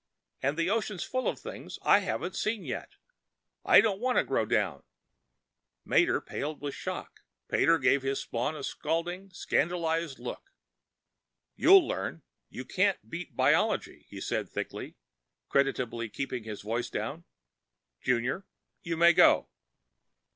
[0.41, 2.93] And the ocean's full of things I haven't seen yet.
[3.63, 4.81] I don't want to grow down!"
[5.85, 7.19] Mater paled with shock.
[7.49, 10.53] Pater gave his spawn a scalding, scandalized look.
[11.55, 12.23] "You'll learn!
[12.49, 14.95] You can't beat Biology," he said thickly,
[15.49, 17.25] creditably keeping his voice down.
[18.01, 18.47] "Junior,
[18.81, 19.49] you may go!"